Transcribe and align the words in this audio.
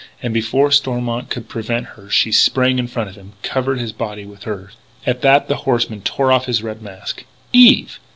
And 0.23 0.33
before 0.33 0.71
Stormont 0.71 1.29
could 1.29 1.47
prevent 1.47 1.89
her 1.93 2.09
she 2.09 2.31
sprang 2.31 2.79
in 2.79 2.87
front 2.87 3.07
of 3.11 3.15
him, 3.15 3.33
covering 3.43 3.77
his 3.77 3.91
body 3.91 4.25
with 4.25 4.45
her 4.45 4.59
own. 4.71 4.71
At 5.05 5.21
that 5.21 5.47
the 5.47 5.57
horseman 5.57 6.01
tore 6.01 6.31
off 6.31 6.47
his 6.47 6.63
red 6.63 6.81
mask: 6.81 7.23
"Eve! 7.53 7.99